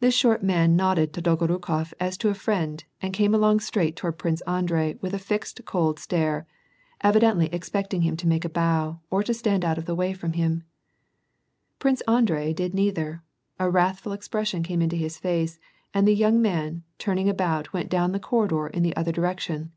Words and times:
This 0.00 0.14
short 0.14 0.42
man 0.42 0.76
nodded 0.76 1.14
to 1.14 1.22
Dolgorukof 1.22 1.94
as 1.98 2.18
to 2.18 2.28
a 2.28 2.34
friend, 2.34 2.84
and 3.00 3.14
came 3.14 3.34
along 3.34 3.60
straight 3.60 3.96
toward 3.96 4.18
Prince 4.18 4.42
Andrei 4.42 4.98
with 5.00 5.14
a 5.14 5.18
fixed 5.18 5.64
cold 5.64 5.96
staie^ 5.96 6.44
evidently 7.00 7.46
expecting 7.46 8.02
him 8.02 8.18
to 8.18 8.26
make 8.28 8.44
a 8.44 8.50
bow, 8.50 9.00
or 9.10 9.22
to 9.22 9.32
stand 9.32 9.64
out 9.64 9.78
of 9.78 9.86
the 9.86 9.94
way 9.94 10.12
for 10.12 10.28
him. 10.28 10.64
Prince 11.78 12.02
Andrei 12.02 12.52
did 12.52 12.74
neither; 12.74 13.22
a 13.58 13.70
wrathful 13.70 14.12
expression 14.12 14.62
came 14.62 14.82
into 14.82 14.94
his 14.94 15.16
face, 15.16 15.58
and 15.94 16.06
the 16.06 16.12
young 16.14 16.42
man, 16.42 16.82
turning 16.98 17.26
about 17.30 17.72
went 17.72 17.88
down 17.88 18.12
the 18.12 18.20
corridor 18.20 18.66
in 18.66 18.82
the 18.82 18.94
other 18.94 19.10
direction. 19.10 19.72